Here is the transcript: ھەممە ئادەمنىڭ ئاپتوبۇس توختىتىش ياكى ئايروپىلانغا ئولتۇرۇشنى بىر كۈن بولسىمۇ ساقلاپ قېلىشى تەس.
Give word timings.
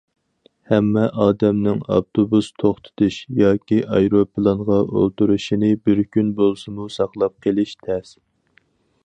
ھەممە 0.69 1.01
ئادەمنىڭ 1.25 1.83
ئاپتوبۇس 1.95 2.47
توختىتىش 2.63 3.19
ياكى 3.41 3.79
ئايروپىلانغا 3.99 4.81
ئولتۇرۇشنى 4.87 5.71
بىر 5.87 6.03
كۈن 6.17 6.33
بولسىمۇ 6.43 6.91
ساقلاپ 6.97 7.39
قېلىشى 7.47 7.81
تەس. 7.89 8.17